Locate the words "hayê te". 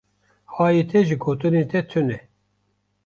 0.53-0.99